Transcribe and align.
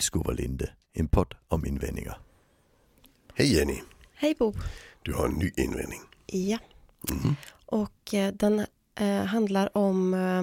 Vilskov 0.00 0.26
och 0.26 0.34
Linde, 0.34 0.70
en 0.92 1.08
podd 1.08 1.34
om 1.48 1.66
invändningar. 1.66 2.18
Hej 3.34 3.56
Jenny, 3.56 3.82
Hej 4.14 4.34
Bo. 4.38 4.54
du 5.02 5.14
har 5.14 5.26
en 5.26 5.32
ny 5.34 5.52
invändning. 5.56 6.00
Ja. 6.26 6.58
Mhm. 7.10 7.36
Och 7.66 8.14
eh, 8.14 8.32
den 8.32 8.66
eh, 8.94 9.24
handlar 9.24 9.76
om... 9.76 10.14
Eh, 10.14 10.42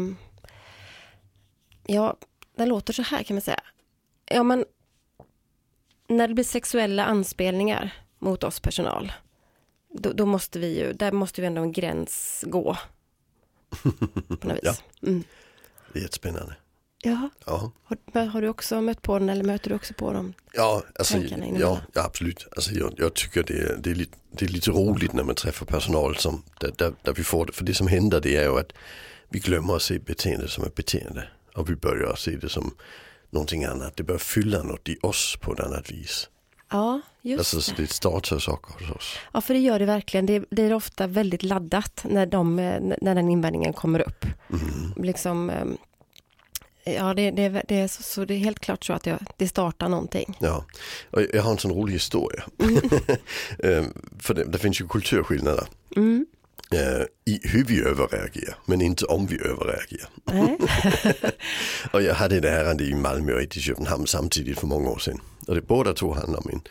ja, 1.95 2.17
den 2.55 2.69
låter 2.69 2.93
så 2.93 3.01
här 3.01 3.23
kan 3.23 3.35
man 3.35 3.41
säga. 3.41 3.59
Ja, 4.25 4.43
men 4.43 4.65
när 6.07 6.27
det 6.27 6.33
blir 6.33 6.43
sexuella 6.43 7.05
anspelningar 7.05 7.93
mot 8.19 8.43
oss 8.43 8.59
personal, 8.59 9.11
då, 9.93 10.13
då 10.13 10.25
måste 10.25 10.59
vi 10.59 10.79
ju, 10.79 10.93
där 10.93 11.11
måste 11.11 11.41
vi 11.41 11.47
ändå 11.47 11.61
en 11.61 11.71
gräns 11.71 12.43
gå. 12.47 12.77
På 14.39 14.47
något 14.47 14.57
vis. 14.63 14.83
Mm. 15.01 15.23
Det 15.93 15.99
är 15.99 16.03
jättespännande. 16.03 16.55
Ja, 17.03 17.29
Ja, 17.45 17.71
har, 17.83 18.25
har 18.25 18.41
du 18.41 18.47
också 18.49 18.81
mött 18.81 19.01
på 19.01 19.19
den 19.19 19.29
eller 19.29 19.43
möter 19.43 19.69
du 19.69 19.75
också 19.75 19.93
på 19.93 20.13
dem? 20.13 20.33
ja, 20.53 20.83
alltså, 20.99 21.17
ja, 21.17 21.79
ja 21.93 22.03
absolut. 22.05 22.47
Alltså, 22.55 22.71
jag, 22.71 22.93
jag 22.97 23.13
tycker 23.13 23.43
det 23.43 23.53
är, 23.53 23.77
det, 23.79 23.91
är 23.91 23.95
lite, 23.95 24.17
det 24.31 24.45
är 24.45 24.49
lite 24.49 24.71
roligt 24.71 25.13
när 25.13 25.23
man 25.23 25.35
träffar 25.35 25.65
personal 25.65 26.15
som, 26.15 26.43
där, 26.59 26.71
där, 26.77 26.93
där 27.01 27.13
vi 27.13 27.23
får 27.23 27.45
det. 27.45 27.51
För 27.53 27.63
det 27.65 27.73
som 27.73 27.87
händer 27.87 28.21
det 28.21 28.35
är 28.35 28.43
ju 28.43 28.59
att 28.59 28.71
vi 29.29 29.39
glömmer 29.39 29.75
att 29.75 29.81
se 29.81 29.99
beteende 29.99 30.47
som 30.47 30.63
ett 30.63 30.75
beteende. 30.75 31.27
Och 31.55 31.69
vi 31.69 31.75
börjar 31.75 32.15
se 32.15 32.31
det 32.31 32.49
som 32.49 32.75
någonting 33.29 33.63
annat. 33.63 33.95
Det 33.97 34.03
börjar 34.03 34.19
fylla 34.19 34.63
något 34.63 34.89
i 34.89 34.97
oss 35.01 35.37
på 35.41 35.53
ett 35.53 35.59
annat 35.59 35.91
vis. 35.91 36.29
Ja, 36.71 37.01
just 37.21 37.39
Alltså 37.39 37.61
så 37.61 37.75
det. 37.75 37.81
det 37.81 37.87
startar 37.87 38.39
saker 38.39 38.73
hos 38.85 38.95
oss. 38.95 39.15
Ja, 39.33 39.41
för 39.41 39.53
det 39.53 39.59
gör 39.59 39.79
det 39.79 39.85
verkligen. 39.85 40.25
Det, 40.25 40.43
det 40.49 40.61
är 40.63 40.73
ofta 40.73 41.07
väldigt 41.07 41.43
laddat 41.43 42.05
när, 42.09 42.25
de, 42.25 42.59
eh, 42.59 42.81
när 43.01 43.15
den 43.15 43.29
invändningen 43.29 43.73
kommer 43.73 43.99
upp. 43.99 44.25
Mhm. 44.47 44.93
Liksom, 44.97 45.49
eh, 45.49 45.65
ja, 46.93 47.13
det, 47.13 47.31
det, 47.31 47.63
det, 47.67 47.75
är 47.75 47.87
så, 47.87 48.03
så 48.03 48.25
det 48.25 48.33
är 48.33 48.37
helt 48.37 48.59
klart 48.59 48.85
så 48.85 48.93
att 48.93 49.05
jag, 49.05 49.19
det 49.37 49.47
startar 49.47 49.89
någonting. 49.89 50.37
Ja, 50.39 50.65
jag 51.33 51.43
har 51.43 51.51
en 51.51 51.57
sån 51.57 51.71
rolig 51.71 51.93
historia. 51.93 52.43
Eh, 53.63 53.83
För 54.19 54.33
det, 54.33 54.43
det 54.43 54.57
finns 54.57 54.81
ju 54.81 54.87
kulturskillnader. 54.87 55.67
Mm. 55.95 56.25
eh, 56.71 57.05
i 57.25 57.39
hur 57.43 57.63
vi 57.63 57.81
överreagerar, 57.81 58.55
men 58.65 58.81
inte 58.81 59.05
om 59.05 59.25
vi 59.27 59.39
överreagerar. 59.41 60.09
Och 61.93 62.01
jag 62.01 62.13
hade 62.15 62.37
ett 62.37 62.45
ärende 62.45 62.83
i 62.83 62.95
Malmö 62.95 63.33
och 63.33 63.41
ett 63.41 63.57
i 63.57 63.59
Köpenhamn 63.59 64.07
samtidigt 64.07 64.59
för 64.59 64.67
många 64.67 64.89
år 64.89 64.99
sedan. 64.99 65.21
Och 65.47 65.55
det 65.55 65.61
båda 65.61 65.93
två 65.93 66.13
handlar 66.13 66.39
om 66.39 66.49
en 66.53 66.61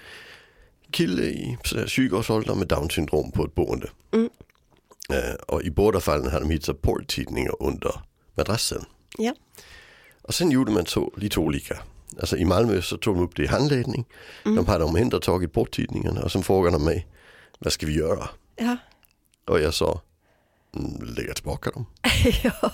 kille 0.91 1.22
i 1.22 1.59
sådär 1.64 1.87
20-årsåldern 1.87 2.59
med 2.59 2.69
down 2.69 2.91
syndrom 2.91 3.33
på 3.33 3.44
ett 3.44 3.55
boende. 3.55 3.89
Mm. 4.12 4.28
Eh, 5.11 5.34
och 5.47 5.62
i 5.62 5.70
båda 5.70 6.00
fallen 6.00 6.31
hade 6.31 6.44
de 6.44 6.50
hittat 6.50 6.83
porrtidningar 6.83 7.62
under 7.62 8.00
madrassen. 8.37 8.84
Ja. 9.19 9.34
Och 10.27 10.34
sen 10.34 10.50
gjorde 10.50 10.72
man 10.72 10.86
så 10.86 11.12
lite 11.16 11.41
olika. 11.41 11.78
Alltså 12.20 12.36
i 12.36 12.44
Malmö 12.44 12.82
så 12.82 12.96
tog 12.96 13.16
de 13.16 13.24
upp 13.24 13.36
det 13.36 13.42
i 13.42 13.46
handledning. 13.46 14.05
De 14.42 14.66
hade 14.66 14.84
omhändertagit 14.84 15.52
porrtidningarna 15.52 16.20
och 16.22 16.32
sen 16.32 16.42
frågade 16.42 16.77
de 16.77 16.84
mig, 16.84 17.06
vad 17.58 17.72
ska 17.72 17.86
vi 17.86 17.94
göra? 17.94 18.28
Ja. 18.56 18.77
Och 19.44 19.60
jag 19.60 19.74
sa, 19.74 19.91
"Mm, 19.91 20.00
lägga 21.16 21.34
tillbaka 21.34 21.70
dem. 21.70 21.86
ja. 22.42 22.72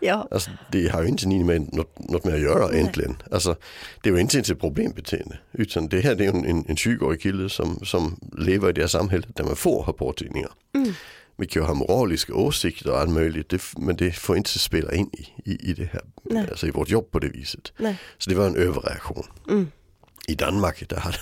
ja. 0.00 0.28
Alltså, 0.30 0.50
det 0.70 0.88
har 0.88 1.02
ju 1.02 1.08
inte 1.08 1.28
ni 1.28 1.44
med 1.44 1.74
något, 1.74 1.98
något 1.98 2.24
med 2.24 2.34
att 2.34 2.40
göra 2.40 2.66
Nej. 2.66 2.76
egentligen. 2.76 3.16
Alltså, 3.30 3.56
det 4.02 4.10
ju 4.10 4.20
inte 4.20 4.36
ens 4.36 4.50
ett 4.50 4.60
problembeteende. 4.60 5.38
Utan 5.52 5.88
det 5.88 6.00
här 6.00 6.14
det 6.14 6.24
är 6.24 6.32
ju 6.32 6.38
en, 6.38 6.44
en, 6.44 6.64
en 6.68 6.76
20-årig 6.76 7.20
kille 7.20 7.48
som, 7.48 7.80
som 7.84 8.20
lever 8.38 8.68
i 8.68 8.72
det 8.72 8.80
här 8.80 8.88
samhället 8.88 9.36
där 9.36 9.44
man 9.44 9.56
får 9.56 9.82
ha 9.82 9.92
porrtidningar. 9.92 10.50
Mm. 10.74 10.92
Vi 11.36 11.46
kan 11.46 11.62
ju 11.62 11.66
ha 11.66 11.74
moraliska 11.74 12.34
åsikter 12.34 12.90
och 12.90 12.98
allt 12.98 13.10
möjligt. 13.10 13.48
Det, 13.48 13.62
men 13.76 13.96
det 13.96 14.12
får 14.12 14.36
inte 14.36 14.58
spela 14.58 14.94
in 14.94 15.10
i, 15.12 15.50
i, 15.50 15.70
i 15.70 15.72
det 15.72 15.84
här, 15.84 16.02
Nej. 16.22 16.46
alltså 16.50 16.66
i 16.66 16.70
vårt 16.70 16.88
jobb 16.88 17.10
på 17.10 17.18
det 17.18 17.28
viset. 17.28 17.72
Nej. 17.76 17.98
Så 18.18 18.30
det 18.30 18.36
var 18.36 18.46
en 18.46 18.56
överreaktion. 18.56 19.26
Mm. 19.50 19.70
I 20.26 20.34
Danmark, 20.34 20.88
där 20.88 20.96
hade, 20.96 21.18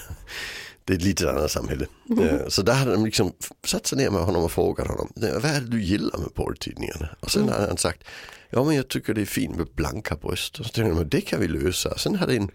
det 0.84 0.93
är 0.93 0.97
ett 0.97 1.03
lite 1.04 1.31
annat 1.31 1.50
samhälle. 1.50 1.87
Mm. 2.10 2.50
Så 2.50 2.62
där 2.62 2.72
hade 2.75 2.93
de 2.93 3.04
liksom 3.04 3.32
satt 3.66 3.87
sig 3.87 3.98
ner 3.98 4.10
med 4.10 4.20
honom 4.22 4.44
och 4.44 4.53
frågat 4.53 4.87
honom, 4.88 5.12
vad 5.15 5.44
är 5.44 5.60
det 5.60 5.66
du 5.66 5.82
gillar 5.82 6.19
med 6.19 6.34
porrtidningarna? 6.34 7.09
Och 7.20 7.31
sen 7.31 7.43
Mm. 7.43 7.54
hade 7.54 7.66
han 7.66 7.76
sagt, 7.76 8.04
ja 8.50 8.65
men 8.65 8.76
jag 8.76 8.88
tycker 8.88 9.15
det 9.15 9.20
är 9.20 9.26
fint 9.26 9.56
med 9.56 9.66
blanka 9.75 10.16
bröst. 10.16 10.59
Och 10.60 10.66
så 10.66 10.72
tänkte 10.72 10.91
de, 10.91 10.94
"Men 10.98 11.09
det 11.09 11.20
kan 11.20 11.41
vi 11.41 11.48
lösa. 11.48 11.98
Sen 11.98 12.15
hade 12.15 12.37
en, 12.37 12.50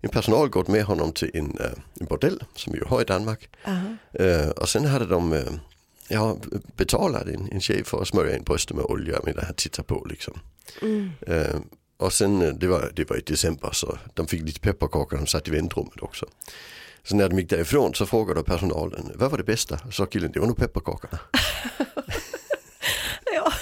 en 0.00 0.10
personal 0.10 0.48
gått 0.48 0.68
med 0.68 0.84
honom 0.84 1.12
till 1.12 1.30
en, 1.34 1.58
eh, 1.60 1.70
en 2.00 2.06
bordell 2.06 2.44
som 2.54 2.72
vi 2.72 2.78
ju 2.78 2.84
har 2.84 3.00
i 3.00 3.04
Danmark. 3.04 3.48
Eh, 4.12 4.48
och 4.48 4.68
sen 4.68 4.84
hade 4.84 5.06
de 5.06 5.42
ja, 6.08 6.36
betalat 6.76 7.26
en, 7.26 7.48
en 7.52 7.60
tjej 7.60 7.84
för 7.84 8.02
att 8.02 8.08
smörja 8.08 8.36
in 8.36 8.42
bröstet 8.44 8.76
med 8.76 8.84
olja 8.84 9.20
medan 9.24 9.44
han 9.44 9.54
tittar 9.54 9.82
på 9.82 10.06
liksom. 10.10 10.40
Mm. 10.82 11.10
Och 11.96 12.12
sen, 12.12 12.58
det 12.58 12.66
var, 12.66 12.90
det 12.96 13.10
var 13.10 13.16
i 13.16 13.20
december 13.20 13.70
så 13.72 13.98
de 14.14 14.26
fick 14.26 14.42
lite 14.42 14.60
pepparkakor 14.60 15.16
de 15.16 15.26
satt 15.26 15.48
i 15.48 15.50
väntrummet 15.50 16.02
också. 16.02 16.26
Så 17.02 17.16
när 17.16 17.28
de 17.28 17.38
gick 17.38 17.50
därifrån 17.50 17.94
så 17.94 18.06
frågade 18.06 18.42
personalen, 18.42 19.12
vad 19.14 19.30
var 19.30 19.38
det 19.38 19.44
bästa? 19.44 19.78
Så 19.78 19.90
sa 19.92 20.06
killen, 20.06 20.32
det 20.32 20.40
var 20.40 20.46
nog 20.46 20.56
pepparkakorna. 20.56 21.18
Ja. 23.34 23.52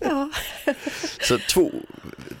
ja. 0.00 0.30
Så 1.20 1.38
två, 1.38 1.70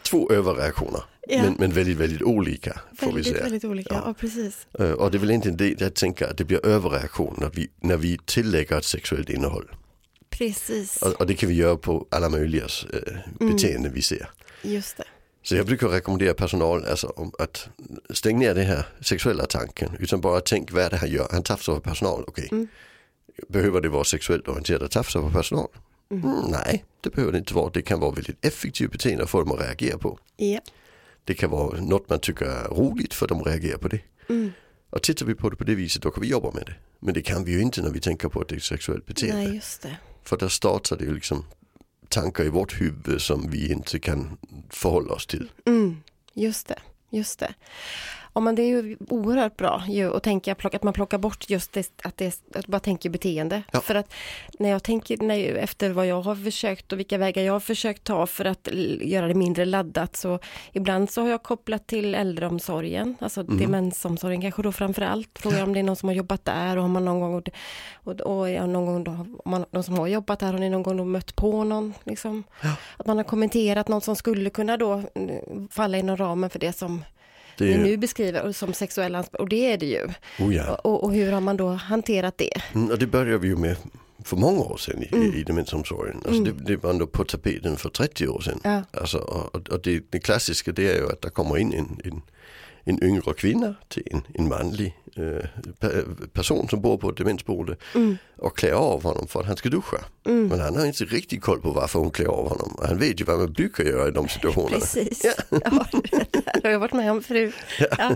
två 0.02 0.30
överreaktioner, 0.32 1.02
Ja. 1.28 1.42
men, 1.42 1.54
men 1.58 1.72
väldigt, 1.72 1.96
väldigt 1.96 2.22
olika 2.22 2.80
får 2.96 3.06
vi 3.06 3.12
Väldigt, 3.12 3.26
säga. 3.32 3.42
väldigt 3.42 3.64
olika. 3.64 3.94
Ja. 3.94 4.02
Ja, 4.06 4.14
precis. 4.14 4.66
Eh, 4.78 4.90
Och 4.90 5.10
det 5.10 5.16
är 5.16 5.20
väl 5.20 5.30
inte 5.30 5.50
det 5.50 5.80
jag 5.80 5.94
tänker 5.94 6.26
att 6.30 6.36
det 6.38 6.44
blir 6.44 6.66
överreaktion 6.66 7.34
när 7.38 7.50
vi, 7.54 7.68
när 7.80 7.96
vi 7.96 8.18
tillägger 8.24 8.78
ett 8.78 8.84
sexuellt 8.84 9.30
innehåll. 9.30 9.70
Precis. 10.30 11.02
Och, 11.02 11.12
och 11.12 11.26
det 11.26 11.34
kan 11.34 11.48
vi 11.48 11.54
göra 11.54 11.76
på 11.76 12.06
alla 12.10 12.28
möjliga 12.28 12.64
eh, 12.64 13.14
Mm. 13.40 13.52
beteenden 13.56 13.92
vi 13.92 14.02
ser. 14.02 14.30
Just 14.62 14.96
det. 14.96 15.04
Så 15.48 15.56
jag 15.56 15.66
brukar 15.66 15.88
rekommendera 15.88 16.34
personal 16.34 16.84
alltså, 16.84 17.06
om 17.06 17.32
att 17.38 17.68
stäng 18.10 18.38
ner 18.38 18.54
den 18.54 18.66
här 18.66 18.86
sexuella 19.00 19.46
tanken. 19.46 19.96
Utan 19.98 20.20
bara 20.20 20.40
tänk 20.40 20.72
vad 20.72 20.82
är 20.82 20.90
det 20.90 20.96
han 20.96 21.10
gör. 21.10 21.28
Han 21.30 21.42
tafsar 21.42 21.74
på 21.74 21.80
personal, 21.80 22.24
okej. 22.26 22.48
Mm. 22.50 22.68
Behöver 23.48 23.80
det 23.80 23.88
vara 23.88 24.04
sexuellt 24.04 24.48
orienterat 24.48 24.82
att 24.82 24.90
tafsa 24.90 25.20
på 25.20 25.30
personal? 25.30 25.68
Mm. 26.10 26.24
Mm, 26.24 26.50
nej, 26.50 26.84
det 27.00 27.10
behöver 27.10 27.32
det 27.32 27.38
inte 27.38 27.54
vara. 27.54 27.70
Det 27.70 27.82
kan 27.82 28.00
vara 28.00 28.10
väldigt 28.10 28.44
effektivt 28.44 28.92
beteende 28.92 29.24
att 29.24 29.30
få 29.30 29.40
dem 29.40 29.52
att 29.52 29.60
reagera 29.60 29.98
på. 29.98 30.18
Ja. 30.36 30.60
Det 31.24 31.34
kan 31.34 31.50
vara 31.50 31.80
något 31.80 32.08
man 32.08 32.18
tycker 32.18 32.44
är 32.44 32.68
roligt 32.68 33.14
för 33.14 33.26
dem 33.26 33.40
att 33.40 33.46
reagera 33.46 33.78
på 33.78 33.88
det. 33.88 34.00
Mm. 34.28 34.52
Och 34.90 35.02
tittar 35.02 35.26
vi 35.26 35.34
på 35.34 35.50
det 35.50 35.56
på 35.56 35.64
det 35.64 35.74
viset 35.74 36.02
då 36.02 36.10
kan 36.10 36.20
vi 36.20 36.28
jobba 36.28 36.50
med 36.50 36.66
det. 36.66 36.74
Men 37.00 37.14
det 37.14 37.22
kan 37.22 37.44
vi 37.44 37.52
ju 37.52 37.60
inte 37.60 37.82
när 37.82 37.90
vi 37.90 38.00
tänker 38.00 38.28
på 38.28 38.40
att 38.40 38.48
det 38.48 38.56
är 38.56 38.60
sexuellt 38.60 39.06
beteende. 39.06 39.42
Nej, 39.42 39.54
just 39.54 39.82
det. 39.82 39.96
För 40.24 40.36
där 40.36 40.48
startar 40.48 40.96
det 40.96 41.04
ju 41.04 41.14
liksom 41.14 41.44
tankar 42.08 42.44
i 42.44 42.48
vårt 42.48 42.80
huvud 42.80 43.22
som 43.22 43.50
vi 43.50 43.72
inte 43.72 43.98
kan 43.98 44.38
förhålla 44.70 45.12
oss 45.12 45.26
till. 45.26 45.50
Mm, 45.66 46.02
just 46.34 46.68
det, 46.68 46.78
just 47.10 47.38
det. 47.38 47.54
Ja, 48.38 48.42
men 48.42 48.54
det 48.54 48.62
är 48.62 48.66
ju 48.66 48.96
oerhört 49.08 49.56
bra 49.56 49.82
ju 49.88 50.16
att 50.16 50.22
tänka 50.22 50.56
att 50.72 50.82
man 50.82 50.92
plockar 50.92 51.18
bort 51.18 51.50
just 51.50 51.72
det, 51.72 51.90
att 52.02 52.16
det 52.16 52.40
att 52.54 52.66
bara 52.66 52.80
tänker 52.80 53.10
beteende. 53.10 53.62
Ja. 53.72 53.80
För 53.80 53.94
att 53.94 54.14
när 54.58 54.68
jag 54.68 54.82
tänker 54.82 55.16
när, 55.16 55.54
efter 55.54 55.90
vad 55.90 56.06
jag 56.06 56.22
har 56.22 56.36
försökt 56.36 56.92
och 56.92 56.98
vilka 56.98 57.18
vägar 57.18 57.42
jag 57.42 57.52
har 57.52 57.60
försökt 57.60 58.04
ta 58.04 58.26
för 58.26 58.44
att 58.44 58.68
göra 59.00 59.28
det 59.28 59.34
mindre 59.34 59.64
laddat 59.64 60.16
så 60.16 60.38
ibland 60.72 61.10
så 61.10 61.20
har 61.22 61.28
jag 61.28 61.42
kopplat 61.42 61.86
till 61.86 62.14
äldreomsorgen, 62.14 63.16
alltså 63.20 63.42
demensomsorgen 63.42 64.40
kanske 64.40 64.62
då 64.62 64.72
framför 64.72 65.02
allt. 65.02 65.38
Frågar 65.38 65.62
om 65.62 65.72
det 65.72 65.78
är 65.80 65.82
någon 65.84 65.96
som 65.96 66.08
har 66.08 66.16
jobbat 66.16 66.44
där 66.44 66.76
och 66.76 66.82
har 66.82 66.88
man 66.88 67.04
någon 67.04 67.20
gång 67.20 67.42
och, 68.04 68.20
och, 68.20 68.50
ja, 68.50 68.66
någon 68.66 68.86
gång 68.86 69.04
då, 69.04 69.10
om 69.44 69.50
man, 69.50 69.64
de 69.70 69.82
som 69.82 69.98
har 69.98 70.06
jobbat 70.06 70.38
där 70.38 70.52
har 70.52 70.58
ni 70.58 70.70
någon 70.70 70.82
gång 70.82 70.96
då 70.96 71.04
mött 71.04 71.36
på 71.36 71.64
någon 71.64 71.94
liksom. 72.04 72.44
Att 72.96 73.06
man 73.06 73.16
har 73.16 73.24
kommenterat 73.24 73.88
någon 73.88 74.00
som 74.00 74.16
skulle 74.16 74.50
kunna 74.50 74.76
då 74.76 75.02
mm, 75.14 75.68
falla 75.70 75.98
inom 75.98 76.16
ramen 76.16 76.50
för 76.50 76.58
det 76.58 76.72
som 76.72 77.02
Det 77.58 77.76
ni 77.78 77.90
nu 77.90 77.96
beskriver 77.96 78.52
som 78.52 78.72
sexuell 78.72 79.14
anspel, 79.14 79.40
och 79.40 79.48
det 79.48 79.72
är 79.72 79.78
det 79.78 79.86
ju. 79.86 80.06
oh 80.38 80.54
ja. 80.54 80.74
Och, 80.74 81.04
och 81.04 81.12
hur 81.12 81.32
har 81.32 81.40
man 81.40 81.56
då 81.56 81.68
hanterat 81.68 82.38
det? 82.38 82.52
Mm, 82.74 82.90
och 82.90 82.98
det 82.98 83.06
började 83.06 83.38
vi 83.38 83.48
ju 83.48 83.56
med 83.56 83.76
för 84.24 84.36
många 84.36 84.60
år 84.60 84.76
sedan 84.76 85.02
i, 85.02 85.08
Mm. 85.12 85.34
i 85.34 85.42
demensomsorgen. 85.42 86.22
Alltså 86.26 86.42
det, 86.42 86.52
det 86.52 86.76
var 86.76 86.90
ändå 86.90 87.06
på 87.06 87.24
tapeten 87.24 87.76
för 87.76 87.88
30 87.88 88.28
år 88.28 88.40
sedan. 88.40 88.60
Ja. 88.64 88.82
Alltså, 89.00 89.18
och 89.18 89.68
och 89.68 89.80
det, 89.82 90.02
det 90.10 90.18
klassiska 90.20 90.72
det 90.72 90.88
är 90.90 90.94
ju 90.96 91.06
att 91.12 91.20
det 91.22 91.30
kommer 91.30 91.58
in 91.58 91.72
en, 91.72 92.00
en, 92.04 92.22
en 92.88 93.04
yngre 93.04 93.34
kvinna 93.34 93.74
till 93.88 94.08
en, 94.10 94.22
en 94.34 94.48
manlig 94.48 94.94
eh, 95.16 95.22
pe- 95.80 96.28
person 96.32 96.68
som 96.68 96.80
bor 96.80 96.96
på 96.98 97.10
ett 97.10 97.16
demensboende 97.16 97.76
Mm. 97.94 98.16
och 98.36 98.58
klär 98.58 98.72
av 98.72 99.02
honom 99.02 99.26
för 99.28 99.40
att 99.40 99.46
han 99.46 99.56
ska 99.56 99.68
duscha. 99.68 99.96
Men 100.24 100.60
han 100.60 100.76
har 100.76 100.86
inte 100.86 101.04
riktigt 101.04 101.42
koll 101.42 101.60
på 101.60 101.70
varför 101.70 101.98
hon 101.98 102.10
klär 102.10 102.26
av 102.26 102.48
honom. 102.48 102.76
Han 102.82 102.98
vet 102.98 103.20
ju 103.20 103.24
vad 103.24 103.38
man 103.38 103.52
brukar 103.52 103.84
göra 103.84 104.08
i 104.08 104.10
de 104.10 104.28
situationerna. 104.34 104.78
Precis. 104.80 105.24
Ja. 105.24 105.32
det 106.54 106.60
har 106.64 106.70
jag 106.70 106.78
varit 106.78 106.92
med 106.92 107.10
om 107.12 107.22
förut. 107.22 107.54
Ja. 107.78 108.14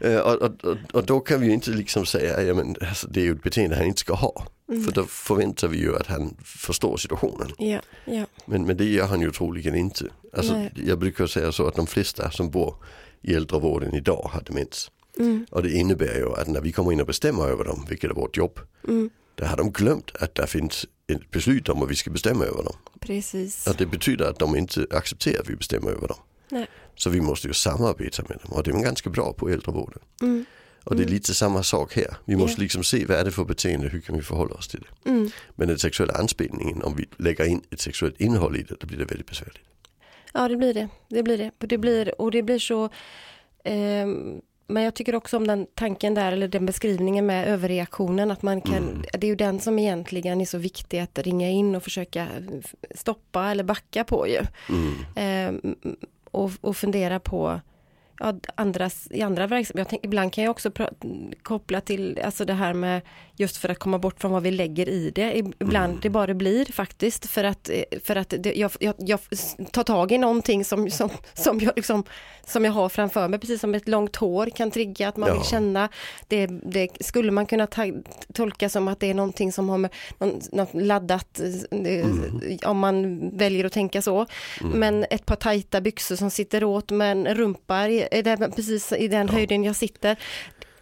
Eh, 0.00 0.16
och, 0.18 0.34
och, 0.42 0.64
och, 0.64 0.76
och 0.92 1.06
då 1.06 1.20
kan 1.20 1.40
vi 1.40 1.46
ju 1.46 1.52
inte 1.52 1.70
liksom 1.70 2.06
säga, 2.06 2.42
ja 2.42 2.54
men 2.54 2.76
alltså, 2.80 3.08
det 3.08 3.20
är 3.20 3.24
ju 3.24 3.32
ett 3.32 3.42
beteende 3.42 3.76
han 3.76 3.86
inte 3.86 4.00
ska 4.00 4.14
ha. 4.14 4.46
Mm. 4.68 4.84
För 4.84 4.92
då 4.92 5.04
förväntar 5.04 5.68
vi 5.68 5.78
ju 5.78 5.96
att 5.96 6.06
han 6.06 6.36
förstår 6.44 6.96
situationen. 6.96 7.48
Ja, 7.58 7.80
ja. 8.04 8.24
Men, 8.46 8.66
men 8.66 8.76
det 8.76 8.84
gör 8.84 9.06
han 9.06 9.20
ju 9.20 9.30
troligen 9.30 9.74
inte. 9.74 10.04
Alltså, 10.32 10.52
Nej. 10.52 10.72
jag 10.86 10.98
brukar 10.98 11.26
säga 11.26 11.52
så 11.52 11.66
att 11.68 11.74
de 11.74 11.86
flesta 11.86 12.30
som 12.30 12.50
bor 12.50 12.74
i 13.22 13.34
äldrevården 13.34 13.94
idag 13.94 14.30
har 14.32 14.40
demens. 14.42 14.90
Mm. 15.18 15.46
Och 15.50 15.62
det 15.62 15.70
innebär 15.72 16.14
ju 16.18 16.32
att 16.34 16.48
när 16.48 16.60
vi 16.60 16.72
kommer 16.72 16.92
in 16.92 17.00
och 17.00 17.06
bestämmer 17.06 17.44
över 17.48 17.64
dem, 17.64 17.86
vilket 17.88 18.10
är 18.10 18.14
vårt 18.14 18.36
jobb, 18.36 18.60
Mm. 18.88 19.10
då 19.34 19.44
har 19.44 19.56
de 19.56 19.70
glömt 19.72 20.10
att 20.20 20.34
det 20.34 20.46
finns 20.46 20.86
ett 21.12 21.30
beslut 21.30 21.68
om 21.68 21.82
att 21.82 21.90
vi 21.90 21.96
ska 21.96 22.10
bestämma 22.10 22.44
över 22.44 22.62
dem. 22.62 22.76
Precis. 23.00 23.68
Att 23.68 23.78
det 23.78 23.86
betyder 23.86 24.24
att 24.24 24.38
de 24.38 24.56
inte 24.56 24.86
accepterar 24.90 25.40
att 25.40 25.48
vi 25.50 25.56
bestämmer 25.56 25.90
över 25.90 26.08
dem. 26.08 26.18
Nej. 26.50 26.66
Så 26.94 27.10
vi 27.10 27.20
måste 27.20 27.48
ju 27.48 27.54
samarbeta 27.54 28.22
med 28.28 28.38
dem 28.42 28.52
och 28.52 28.62
det 28.62 28.70
är 28.70 28.72
man 28.72 28.82
ganska 28.82 29.10
bra 29.10 29.32
på 29.32 29.50
i 29.50 29.52
äldrevården. 29.52 29.98
Mm. 30.22 30.44
Och 30.84 30.96
det 30.96 31.02
är 31.02 31.08
lite 31.08 31.34
samma 31.34 31.62
sak 31.62 31.94
här. 31.96 32.16
Vi 32.24 32.36
måste 32.36 32.60
Ja. 32.60 32.62
liksom 32.62 32.84
se 32.84 33.04
vad 33.06 33.16
är 33.16 33.24
det 33.24 33.30
för 33.30 33.44
beteende, 33.44 33.88
hur 33.88 34.00
kan 34.00 34.16
vi 34.16 34.22
förhålla 34.22 34.54
oss 34.54 34.68
till 34.68 34.80
det. 35.04 35.10
Mm. 35.10 35.30
Men 35.56 35.68
den 35.68 35.78
sexuella 35.78 36.12
anspelningen, 36.14 36.82
om 36.82 36.96
vi 36.96 37.08
lägger 37.16 37.44
in 37.44 37.62
ett 37.70 37.80
sexuellt 37.80 38.20
innehåll 38.20 38.56
i 38.56 38.62
det, 38.62 38.74
då 38.80 38.86
blir 38.86 38.98
det 38.98 39.04
väldigt 39.04 39.26
besvärligt. 39.26 39.62
Ja, 40.34 40.48
det 40.48 40.56
blir 40.56 40.74
det. 40.74 40.88
Det 41.08 41.22
blir 41.22 41.38
det. 41.38 41.50
Och 41.60 41.68
det 41.68 41.78
blir, 41.78 42.20
och 42.20 42.30
det 42.30 42.42
blir 42.42 42.58
så... 42.58 42.88
ehm, 43.64 44.40
men 44.70 44.82
jag 44.82 44.94
tycker 44.94 45.14
också 45.14 45.36
om 45.36 45.46
den 45.46 45.66
tanken 45.74 46.14
där, 46.14 46.32
eller 46.32 46.48
den 46.48 46.66
beskrivningen 46.66 47.26
med 47.26 47.48
överreaktionen, 47.48 48.30
att 48.30 48.42
man 48.42 48.60
kan, 48.60 48.74
Mm. 48.88 49.02
det 49.12 49.26
är 49.26 49.28
ju 49.28 49.36
den 49.36 49.60
som 49.60 49.78
egentligen 49.78 50.40
är 50.40 50.44
så 50.44 50.58
viktig 50.58 50.98
att 50.98 51.18
ringa 51.18 51.48
in 51.50 51.74
och 51.74 51.82
försöka 51.82 52.26
stoppa 52.94 53.50
eller 53.50 53.64
backa 53.64 54.04
på 54.04 54.28
ju. 54.28 54.40
Mm. 54.68 54.94
Ehm, 55.16 55.76
och, 56.30 56.50
och 56.60 56.76
fundera 56.76 57.20
på 57.20 57.60
ja, 58.18 58.34
andras, 58.54 59.08
i 59.10 59.22
andra 59.22 59.46
verksamheter. 59.46 59.98
Ibland 60.02 60.32
kan 60.32 60.44
jag 60.44 60.50
också 60.50 60.70
koppla 61.42 61.80
till 61.80 62.20
alltså 62.24 62.44
det 62.44 62.52
här 62.54 62.74
med 62.74 63.00
just 63.36 63.56
för 63.56 63.68
att 63.68 63.78
komma 63.78 63.98
bort 63.98 64.20
från 64.20 64.32
vad 64.32 64.42
vi 64.42 64.50
lägger 64.50 64.88
i 64.88 65.10
det. 65.14 65.32
Ib- 65.34 65.52
Ibland 65.60 65.90
Mm. 65.90 66.00
det 66.02 66.10
bara 66.10 66.34
blir 66.34 66.64
faktiskt 66.72 67.26
för 67.30 67.44
att, 67.44 67.68
eh, 67.68 67.98
för 68.04 68.16
att 68.16 68.34
det, 68.38 68.54
jag, 68.54 68.70
jag, 68.80 68.94
jag 68.98 69.20
tar 69.72 69.84
tag 69.84 70.12
i 70.12 70.18
någonting 70.18 70.64
som, 70.64 70.90
som, 70.90 71.10
som, 71.34 71.60
jag 71.60 71.72
liksom, 71.76 72.04
som 72.46 72.64
jag 72.64 72.72
har 72.72 72.88
framför 72.88 73.28
mig, 73.28 73.38
precis 73.40 73.60
som 73.60 73.74
ett 73.74 73.88
långt 73.88 74.16
hår 74.16 74.46
kan 74.56 74.70
trigga 74.70 75.08
att 75.08 75.16
man 75.16 75.28
Ja. 75.28 75.34
vill 75.34 75.44
känna. 75.44 75.88
Det, 76.28 76.46
det 76.46 76.88
skulle 77.00 77.30
man 77.32 77.46
kunna 77.46 77.66
ta, 77.66 77.82
tolka 78.34 78.68
som 78.68 78.88
att 78.88 79.00
det 79.00 79.10
är 79.10 79.14
någonting 79.14 79.52
som 79.52 79.68
har 79.68 79.78
med 79.78 79.90
någon, 80.18 80.40
något 80.52 80.70
laddat, 80.74 81.40
eh, 81.70 82.06
om 82.70 82.78
man 82.78 83.28
väljer 83.38 83.64
att 83.64 83.72
tänka 83.72 84.02
så. 84.02 84.26
Men 84.74 85.06
ett 85.10 85.26
par 85.26 85.36
tajta 85.36 85.80
byxor 85.80 86.16
som 86.16 86.30
sitter 86.30 86.64
åt 86.64 86.90
med 86.90 87.12
en 87.12 87.34
rumpa, 87.34 87.88
precis 88.50 88.92
i 88.92 89.08
den 89.08 89.28
höjden 89.28 89.64
jag 89.64 89.76
sitter. 89.76 90.16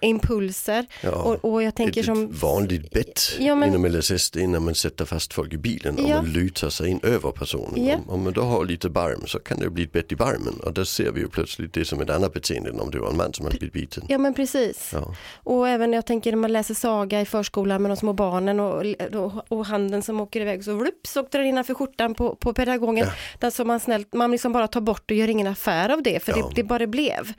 Impulser. 0.06 0.86
Ja. 1.02 1.10
Och, 1.10 1.52
och 1.52 1.62
jag 1.62 1.74
tänker 1.74 2.00
ett, 2.00 2.06
som... 2.06 2.30
vanligt 2.32 2.90
bett 2.90 3.20
Ja, 3.38 3.54
men- 3.54 3.68
inom 3.68 3.86
LSS 3.86 4.30
det 4.30 4.42
är 4.42 4.46
när 4.46 4.60
man 4.60 4.74
sätter 4.74 5.04
fast 5.04 5.32
folk 5.34 5.52
i 5.52 5.58
bilen 5.58 5.94
och 5.98 6.08
Ja. 6.10 6.16
man 6.22 6.32
lutar 6.32 6.70
sig 6.70 6.88
in 6.90 7.00
över 7.02 7.30
personen. 7.30 7.86
Ja. 7.86 7.94
Om, 7.94 8.10
om 8.10 8.24
man 8.24 8.32
då 8.32 8.40
har 8.42 8.64
lite 8.64 8.88
barm 8.88 9.22
så 9.26 9.38
kan 9.38 9.58
det 9.58 9.70
bli 9.70 9.82
ett 9.84 9.92
bett 9.92 10.12
i 10.12 10.16
barmen 10.16 10.54
och 10.62 10.72
där 10.72 10.84
ser 10.84 11.10
vi 11.10 11.20
ju 11.20 11.28
plötsligt 11.28 11.72
det 11.72 11.84
som 11.84 12.00
ett 12.00 12.10
annat 12.10 12.32
beteende 12.32 12.70
än 12.70 12.80
om 12.80 12.90
det 12.90 12.98
var 12.98 13.10
en 13.10 13.16
man 13.16 13.32
som 13.32 13.44
hade 13.46 13.58
blivit 13.58 13.72
biten. 13.72 14.04
Ja 14.08 14.18
men 14.18 14.34
precis. 14.34 14.94
Och 15.34 15.68
även 15.68 15.92
jag 15.92 16.06
tänker 16.06 16.30
när 16.32 16.38
man 16.38 16.52
läser 16.52 16.74
saga 16.74 17.20
i 17.20 17.24
förskolan 17.24 17.82
med 17.82 17.90
de 17.90 17.96
små 17.96 18.12
barnen 18.12 18.60
och, 18.60 18.84
och, 19.14 19.32
och 19.52 19.66
handen 19.66 20.02
som 20.02 20.20
åker 20.20 20.40
iväg 20.40 20.64
så 20.64 20.74
vlupp, 20.74 21.06
så 21.06 21.20
åkte 21.20 21.38
den 21.38 21.46
innanför 21.46 21.74
skjortan 21.74 22.14
på, 22.14 22.34
på 22.34 22.52
pedagogen. 22.54 23.06
Där 23.38 23.50
som 23.50 23.66
man 23.66 23.80
snällt, 23.80 24.14
man 24.14 24.30
liksom 24.30 24.52
bara 24.52 24.68
tar 24.68 24.80
bort 24.80 25.10
och 25.10 25.16
gör 25.16 25.28
ingen 25.28 25.46
affär 25.46 25.88
av 25.88 26.02
det 26.02 26.22
för 26.22 26.32
det, 26.32 26.42
det 26.54 26.62
bara 26.62 26.86
blev. 26.86 27.32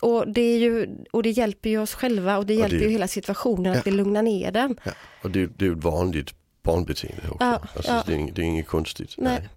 Och 0.00 0.28
det 0.32 0.40
är 0.40 0.58
ju, 0.58 0.88
och 1.10 1.22
det 1.22 1.30
hjälper 1.30 1.70
ju 1.70 1.78
oss 1.78 1.91
själva 1.94 2.38
och 2.38 2.46
det 2.46 2.54
hjälper 2.54 2.76
det- 2.78 2.84
ju 2.84 2.90
hela 2.90 3.08
situationen 3.08 3.72
Ja. 3.72 3.78
att 3.78 3.84
det 3.84 3.90
lugnar 3.90 4.22
ner 4.22 4.50
den. 4.52 4.76
Ja. 4.84 4.92
Och 5.22 5.30
det, 5.30 5.46
det 5.46 5.64
är 5.64 5.68
ju 5.68 5.72
ett 5.78 5.84
vanligt 5.84 6.34
barnbeteende 6.62 7.22
också. 7.28 7.36
Ja, 7.44 7.60
alltså, 7.76 7.92
ja. 7.92 8.02
Det, 8.06 8.12
är, 8.12 8.16
inget- 8.16 8.36
det 8.36 8.42
är 8.42 8.46
inget 8.46 8.66
konstigt. 8.68 9.14
Nej. 9.18 9.48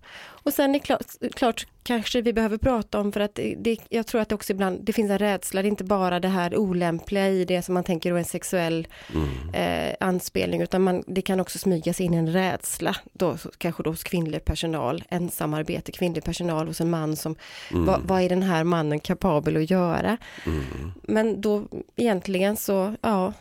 Och 0.46 0.54
sen 0.54 0.76
är 0.76 0.80
klart, 0.80 1.06
klart 1.34 1.68
kanske 1.84 2.22
vi 2.22 2.34
behöver 2.34 2.58
prata 2.58 3.00
om 3.00 3.12
för 3.12 3.20
att 3.20 3.40
det, 3.58 3.78
jag 3.90 4.08
tror 4.08 4.22
att 4.22 4.30
det 4.30 4.36
också 4.36 4.54
ibland, 4.54 4.80
det 4.84 4.94
finns 4.94 5.12
en 5.12 5.20
rädsla, 5.20 5.62
det 5.62 5.68
är 5.68 5.70
inte 5.70 5.84
bara 5.84 6.20
det 6.20 6.28
här 6.28 6.58
olämpliga 6.58 7.30
i 7.30 7.46
det 7.46 7.62
som 7.62 7.74
man 7.74 7.84
tänker 7.84 8.14
är 8.14 8.18
en 8.18 8.26
sexuell 8.26 8.88
Mm. 9.14 9.54
eh, 9.54 9.96
anspelning 10.00 10.62
utan 10.62 10.82
man, 10.82 11.04
det 11.08 11.22
kan 11.22 11.40
också 11.40 11.60
smyga 11.60 11.94
sig 11.94 12.06
in 12.06 12.14
en 12.14 12.34
rädsla, 12.34 12.96
då, 13.14 13.38
kanske 13.58 13.84
då 13.84 13.90
hos 13.90 14.04
kvinnlig 14.04 14.46
personal, 14.46 15.04
ensamarbete, 15.10 15.92
kvinnlig 15.92 16.24
personal 16.24 16.68
hos 16.68 16.82
en 16.82 16.90
man 16.90 17.16
som, 17.16 17.36
vad, 17.72 18.02
vad 18.02 18.22
är 18.22 18.30
den 18.30 18.44
här 18.44 18.64
mannen 18.64 19.00
kapabel 19.00 19.58
att 19.58 19.70
göra? 19.70 20.18
Mm. 20.46 20.92
Men 21.04 21.42
då 21.42 21.64
egentligen 21.96 22.58
så, 22.58 22.96
ja, 23.02 23.34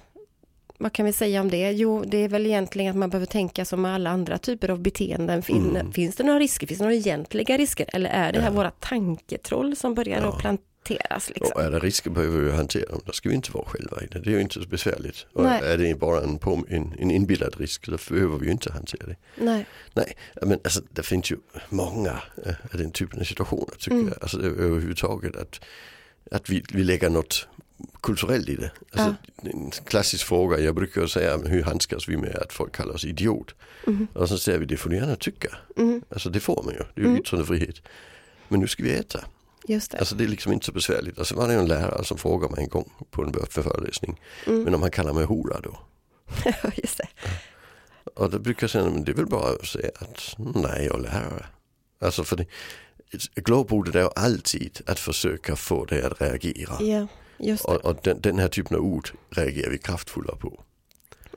vad 0.84 0.92
kan 0.92 1.06
vi 1.06 1.12
säga 1.12 1.40
om 1.40 1.50
det? 1.50 1.70
Jo, 1.72 2.04
det 2.06 2.16
är 2.18 2.28
väl 2.28 2.46
egentligen 2.46 2.90
att 2.90 2.96
man 2.96 3.10
behöver 3.10 3.26
tänka 3.26 3.64
som 3.64 3.82
med 3.82 3.94
alla 3.94 4.10
andra 4.10 4.38
typer 4.38 4.68
av 4.68 4.80
beteenden. 4.80 5.42
Fin, 5.42 5.70
Mm. 5.76 5.92
Finns 5.92 6.16
det 6.16 6.24
några 6.24 6.38
risker? 6.38 6.66
Finns 6.66 6.78
det 6.78 6.84
några 6.84 6.94
egentliga 6.96 7.56
risker? 7.58 7.86
Eller 7.92 8.10
är 8.10 8.32
det 8.32 8.40
här 8.40 8.50
våra 8.50 8.70
tanketroll 8.70 9.76
som 9.76 9.94
börjar 9.94 10.20
Ja. 10.22 10.28
att 10.28 10.38
planteras? 10.38 11.30
Liksom? 11.34 11.60
Är 11.60 11.70
det 11.70 11.78
risker 11.78 12.10
behöver 12.10 12.40
vi 12.40 12.50
hantera 12.52 12.86
dem. 12.90 13.00
Då 13.04 13.12
ska 13.12 13.28
vi 13.28 13.34
inte 13.34 13.52
vara 13.52 13.64
själva 13.64 14.02
i 14.02 14.06
det. 14.06 14.18
Det 14.20 14.30
är 14.30 14.34
ju 14.34 14.40
inte 14.40 14.54
så 14.62 14.68
besvärligt. 14.68 15.26
Och 15.32 15.42
Nej. 15.44 15.60
är 15.64 15.78
det 15.78 15.94
bara 15.94 16.20
en, 16.22 16.38
på, 16.38 16.64
en, 16.68 16.92
en 16.98 17.10
inbillad 17.10 17.54
risk 17.60 17.86
då 17.88 17.96
behöver 18.10 18.38
vi 18.38 18.46
ju 18.46 18.52
inte 18.52 18.72
hantera 18.72 19.06
det. 19.06 19.16
Nej. 19.38 19.66
Nej, 19.94 20.16
men 20.42 20.58
alltså, 20.64 20.80
det 20.90 21.02
finns 21.02 21.30
ju 21.32 21.36
många 21.68 22.10
äh, 22.46 22.54
av 22.72 22.78
den 22.78 22.90
typen 22.90 23.20
av 23.20 23.24
situationer 23.24 23.74
tycker 23.78 23.90
Mm. 23.96 24.08
jag. 24.08 24.16
Alltså 24.22 24.38
överhuvudtaget 24.42 25.36
att, 25.36 25.60
att 26.30 26.50
vi, 26.50 26.64
vi 26.72 26.84
lägger 26.84 27.10
något 27.10 27.48
kulturellt 28.00 28.48
i 28.48 28.56
det. 28.56 28.70
Alltså, 28.92 29.14
En 29.42 29.70
klassisk 29.70 30.26
fråga, 30.26 30.58
jag 30.58 30.74
brukar 30.74 31.06
säga 31.06 31.36
hur 31.36 31.62
handskas 31.62 32.08
vi 32.08 32.16
med 32.16 32.36
att 32.36 32.52
folk 32.52 32.72
kallar 32.76 32.94
oss 32.94 33.04
idiot? 33.04 33.54
Mhm. 33.86 34.06
Och 34.12 34.28
så 34.28 34.38
säger 34.38 34.58
vi 34.58 34.66
det 34.66 34.76
får 34.76 34.90
du 34.90 34.96
gärna 34.96 35.16
tycka. 35.16 35.48
Mm. 35.76 36.02
Alltså 36.08 36.30
det 36.30 36.40
får 36.40 36.62
man 36.62 36.74
ju, 36.74 36.78
det 36.94 37.00
är 37.00 37.04
ju 37.04 37.06
Mm. 37.06 37.20
yttrandefrihet. 37.20 37.76
Men 38.48 38.60
nu 38.60 38.66
ska 38.68 38.82
vi 38.82 38.94
äta. 38.94 39.20
Just 39.68 39.90
det. 39.90 39.98
Alltså 39.98 40.14
det 40.14 40.24
är 40.24 40.28
liksom 40.28 40.52
inte 40.52 40.66
så 40.66 40.72
besvärligt. 40.72 41.18
Alltså 41.18 41.34
var 41.34 41.48
det 41.48 41.54
en 41.54 41.66
lärare 41.68 42.04
som 42.04 42.18
frågade 42.18 42.54
mig 42.54 42.64
en 42.64 42.68
gång 42.70 42.92
på 43.10 43.22
en 43.22 43.32
föreläsning. 43.50 44.20
Mm. 44.46 44.62
Men 44.62 44.74
om 44.74 44.82
han 44.82 44.90
kallar 44.90 45.12
mig 45.12 45.24
hora 45.24 45.60
då? 45.60 45.78
Just 46.76 46.98
det. 46.98 47.08
Och 48.14 48.30
då 48.30 48.38
brukar 48.38 48.64
jag 48.64 48.70
säga, 48.70 48.84
men 48.84 49.04
det 49.04 49.12
är 49.12 49.16
väl 49.16 49.26
bara 49.26 49.50
att 49.52 49.66
säga 49.66 49.90
att 49.98 50.34
nej, 50.38 50.84
jag 50.86 50.94
är 50.98 51.02
lärare. 51.02 51.46
Alltså 52.00 52.24
för 52.24 52.36
det, 52.36 52.46
glåbordet 53.34 53.94
är 53.94 54.00
ju 54.00 54.08
alltid 54.16 54.80
att 54.86 54.98
försöka 54.98 55.56
få 55.56 55.84
det 55.84 56.06
att 56.06 56.20
reagera. 56.20 56.76
Ja, 56.80 56.98
det. 57.00 57.06
Och, 57.64 57.84
och 57.84 57.96
den, 58.02 58.20
den 58.20 58.38
här 58.38 58.48
typen 58.48 58.76
av 58.76 58.82
ord 58.82 59.08
reagerar 59.30 59.70
vi 59.70 59.78
kraftfulla 59.78 60.36
på. 60.36 60.64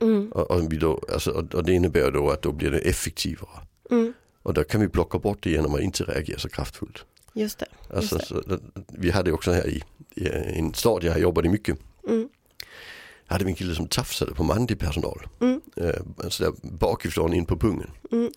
Mm. 0.00 0.32
Och, 0.32 0.50
och, 0.50 0.72
vi 0.72 0.76
då, 0.76 1.00
alltså, 1.12 1.30
och, 1.30 1.64
det 1.64 1.72
innebär 1.72 2.10
då 2.10 2.30
att 2.30 2.42
då 2.42 2.52
blir 2.52 2.70
det 2.70 2.78
effektivare. 2.78 3.60
Mm. 3.90 4.12
Och 4.42 4.54
då 4.54 4.64
kan 4.64 4.80
vi 4.80 4.88
plocka 4.88 5.18
bort 5.18 5.38
det 5.42 5.50
genom 5.50 5.74
att 5.74 5.80
inte 5.80 6.04
reagera 6.04 6.38
så 6.38 6.48
kraftfullt. 6.48 7.04
Just 7.32 7.58
det. 7.58 7.66
Alltså, 7.94 8.16
Just 8.16 8.28
så, 8.28 8.58
vi 8.88 9.10
hade 9.10 9.32
också 9.32 9.52
här 9.52 9.68
i, 9.68 9.82
i 10.14 10.28
en 10.58 10.74
stad 10.74 11.04
jag 11.04 11.20
jobbade 11.20 11.48
mycket. 11.48 11.78
Mm. 12.08 12.28
hade 13.26 13.44
vi 13.44 13.50
en 13.50 13.56
kille 13.56 13.74
som 13.74 13.88
tafsade 13.88 14.34
på 14.34 14.44
manlig 14.44 14.78
personal. 14.78 15.26
Mm. 15.40 15.60
Eh, 15.76 16.00
alltså 16.24 16.44
där 16.44 16.52
bakifrån 16.62 17.34
in 17.34 17.46
på 17.46 17.56
pungen. 17.56 17.90
Mm. 18.12 18.30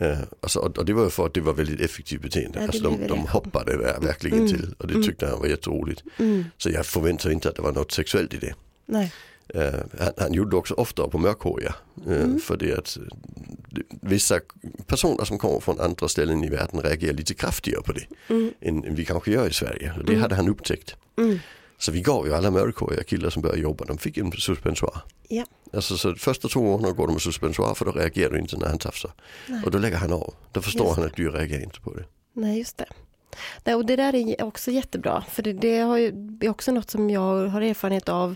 Eh, 0.00 0.18
alltså, 0.40 0.58
och, 0.58 0.84
det 0.84 0.92
var 0.92 1.10
för 1.10 1.26
att 1.26 1.34
det 1.34 1.40
var 1.40 1.52
väldigt 1.52 1.80
effektivt 1.80 2.22
beteende. 2.22 2.58
Ja, 2.58 2.66
alltså, 2.66 2.82
de, 2.82 3.06
de 3.08 3.18
hoppade 3.26 3.72
ver- 3.76 4.00
verkligen 4.00 4.38
Mm. 4.38 4.48
till 4.52 4.74
och 4.78 4.86
det 4.86 5.02
tyckte 5.02 5.26
han 5.26 5.38
var 5.38 5.46
jätteroligt. 5.46 6.02
Mm. 6.18 6.44
Så 6.58 6.70
jag 6.70 6.86
förväntade 6.86 7.34
inte 7.34 7.48
att 7.48 7.56
det 7.56 7.62
var 7.62 7.72
något 7.72 7.92
sexuellt 7.92 8.34
i 8.34 8.36
det. 8.36 8.54
Nej. 8.86 9.12
Eh, 9.48 9.74
han, 9.98 10.12
han 10.16 10.32
gjorde 10.32 10.56
också 10.56 10.74
ofta 10.74 11.08
på 11.08 11.18
mörkhåriga. 11.18 11.74
Eh, 12.06 12.12
Mm. 12.16 12.38
För 12.40 12.56
det 12.56 12.78
att 12.78 12.96
eh, 12.96 13.02
vissa 14.02 14.40
personer 14.86 15.24
som 15.24 15.38
kommer 15.38 15.60
från 15.60 15.80
andra 15.80 16.08
ställen 16.08 16.44
i 16.44 16.48
världen 16.48 16.80
reagerar 16.80 17.12
lite 17.14 17.34
kraftigare 17.34 17.82
på 17.82 17.92
det. 17.92 18.06
Mm. 18.28 18.52
Än, 18.60 18.94
vi 18.94 19.04
kanske 19.04 19.30
gör 19.30 19.48
i 19.48 19.52
Sverige. 19.52 19.92
Och 19.98 20.04
det 20.04 20.12
Mm. 20.12 20.22
hade 20.22 20.34
han 20.34 20.48
upptäckt. 20.48 20.96
Så 21.78 21.92
vi 21.92 22.00
gav 22.00 22.26
ju 22.26 22.34
alla 22.34 22.50
mörkhåriga 22.50 23.02
killar 23.02 23.30
som 23.30 23.42
började 23.42 23.60
jobba, 23.60 23.84
de 23.84 23.98
fick 23.98 24.16
en 24.18 24.32
suspensoar. 24.32 25.02
Ja. 25.28 25.44
Alltså 25.72 25.96
så 25.96 26.14
första 26.14 26.48
två 26.48 26.60
åren 26.60 26.96
går 26.96 27.06
de 27.06 27.12
med 27.12 27.22
suspensoar 27.22 27.74
för 27.74 27.84
då 27.84 27.92
reagerar 27.92 28.32
du 28.32 28.38
inte 28.38 28.56
när 28.56 28.66
han 28.66 28.78
tafsar. 28.78 29.12
Nej. 29.48 29.62
Och 29.64 29.70
då 29.70 29.78
lägger 29.78 29.96
han 29.96 30.12
av. 30.12 30.34
Då 30.52 30.62
förstår 30.62 30.86
Just 30.86 30.96
han 30.96 31.06
att 31.06 31.16
du 31.16 31.30
reagerar 31.30 31.62
inte 31.62 31.80
på 31.80 31.94
det. 31.94 32.04
Nej, 32.32 32.58
just 32.58 32.76
det. 32.76 32.86
Nej, 33.64 33.74
och 33.74 33.86
det 33.86 33.96
där 33.96 34.14
är 34.14 34.42
också 34.44 34.70
jättebra, 34.70 35.24
för 35.30 35.42
det, 35.42 35.52
det, 35.52 35.78
har 35.78 35.96
ju, 35.96 36.10
det 36.12 36.46
är 36.46 36.50
också 36.50 36.72
något 36.72 36.90
som 36.90 37.10
jag 37.10 37.48
har 37.48 37.60
erfarenhet 37.62 38.08
av, 38.08 38.34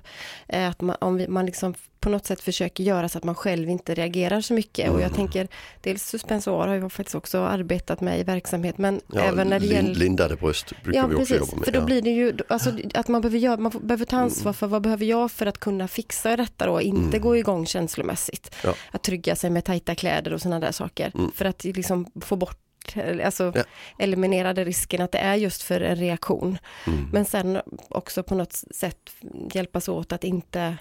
att 0.49 0.81
man, 0.81 0.97
om 1.01 1.17
vi, 1.17 1.29
man 1.29 1.47
liksom 1.47 1.75
på 2.01 2.09
något 2.09 2.27
sätt 2.27 2.41
försöker 2.41 2.85
göra 2.85 3.09
så 3.09 3.19
att 3.19 3.25
man 3.25 3.35
själv 3.35 3.69
inte 3.69 3.95
reagerar 3.95 4.41
så 4.41 4.55
mycket. 4.55 4.89
Och 4.91 4.95
jag 5.01 5.03
Mm. 5.07 5.17
tänker, 5.17 5.49
dels 5.81 6.03
suspensoar 6.03 6.69
har 6.69 6.75
jag 6.75 6.93
faktiskt 6.93 7.15
också 7.15 7.39
arbetat 7.41 8.01
med 8.01 8.21
i 8.21 8.23
verksamhet, 8.23 8.79
men 8.79 9.01
Ja, 9.13 9.21
även 9.21 9.49
när 9.49 9.61
det 9.61 9.67
lin- 9.67 9.75
gäller 9.77 9.95
Lindade 9.95 10.37
bröst 10.37 10.73
brukar 10.85 11.01
Ja, 11.01 11.07
vi 11.07 11.15
också 11.15 11.35
precis. 11.35 11.39
jobba 11.41 11.57
med. 11.57 11.65
För 11.65 11.73
då 11.73 11.79
ja. 11.79 11.85
blir 11.85 12.03
det 12.03 12.11
ju, 12.11 12.33
alltså, 12.49 12.71
att 12.95 13.09
man 13.09 13.21
behöver, 13.21 13.39
göra, 13.39 13.57
man 13.57 13.73
behöver 13.83 14.05
ta 14.05 14.17
ansvar 14.17 14.53
för 14.53 14.67
vad 14.67 14.83
behöver 14.83 15.05
jag 15.07 15.31
för 15.33 15.47
att 15.47 15.59
kunna 15.61 15.89
fixa 15.89 16.37
detta 16.37 16.67
då, 16.67 16.81
inte 16.81 17.01
Mm. 17.17 17.21
gå 17.21 17.37
igång 17.37 17.67
känslomässigt. 17.67 18.55
Ja. 18.65 18.75
Att 18.91 19.03
trygga 19.03 19.37
sig 19.37 19.51
med 19.51 19.65
tajta 19.65 19.95
kläder 19.95 20.33
och 20.33 20.41
sådana 20.41 20.61
där 20.61 20.73
saker. 20.73 21.13
Mm. 21.15 21.31
För 21.35 21.45
att 21.45 21.65
liksom 21.65 22.07
få 22.21 22.37
bort, 22.37 22.59
alltså 23.25 23.53
Ja. 23.55 23.63
eliminera 23.99 24.55
den 24.55 24.65
risken 24.65 25.03
att 25.03 25.13
det 25.13 25.19
är 25.19 25.35
just 25.35 25.63
för 25.63 25.81
en 25.81 25.97
reaktion. 25.97 26.59
Mm. 26.87 27.09
Men 27.13 27.25
sen 27.25 27.59
också 27.89 28.23
på 28.23 28.35
något 28.35 28.53
sätt 28.53 29.11
hjälpas 29.53 29.89
åt 29.89 30.13
att 30.13 30.25
inte 30.25 30.77